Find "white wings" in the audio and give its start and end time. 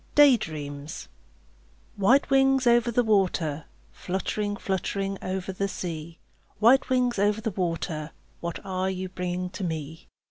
1.95-2.65, 6.57-7.19